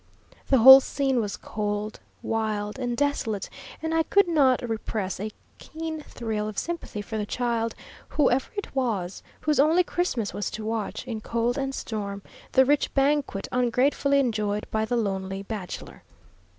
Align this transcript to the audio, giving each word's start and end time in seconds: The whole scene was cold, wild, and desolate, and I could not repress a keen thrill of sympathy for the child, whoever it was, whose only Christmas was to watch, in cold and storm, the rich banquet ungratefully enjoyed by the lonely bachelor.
The 0.49 0.57
whole 0.57 0.79
scene 0.79 1.21
was 1.21 1.37
cold, 1.37 1.99
wild, 2.23 2.79
and 2.79 2.97
desolate, 2.97 3.51
and 3.83 3.93
I 3.93 4.01
could 4.01 4.27
not 4.27 4.67
repress 4.67 5.19
a 5.19 5.29
keen 5.59 6.01
thrill 6.01 6.47
of 6.47 6.57
sympathy 6.57 7.03
for 7.03 7.19
the 7.19 7.25
child, 7.27 7.75
whoever 8.09 8.49
it 8.55 8.73
was, 8.75 9.21
whose 9.41 9.59
only 9.59 9.83
Christmas 9.83 10.33
was 10.33 10.49
to 10.57 10.65
watch, 10.65 11.05
in 11.05 11.21
cold 11.21 11.55
and 11.55 11.75
storm, 11.75 12.23
the 12.53 12.65
rich 12.65 12.91
banquet 12.95 13.47
ungratefully 13.51 14.17
enjoyed 14.17 14.65
by 14.71 14.85
the 14.85 14.97
lonely 14.97 15.43
bachelor. 15.43 16.01